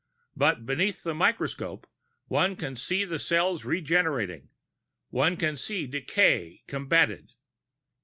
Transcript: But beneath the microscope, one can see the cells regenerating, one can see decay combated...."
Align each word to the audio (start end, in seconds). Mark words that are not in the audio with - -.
But 0.35 0.65
beneath 0.65 1.03
the 1.03 1.13
microscope, 1.13 1.85
one 2.27 2.55
can 2.55 2.75
see 2.75 3.05
the 3.05 3.19
cells 3.19 3.63
regenerating, 3.63 4.49
one 5.11 5.37
can 5.37 5.55
see 5.55 5.85
decay 5.85 6.63
combated...." 6.65 7.33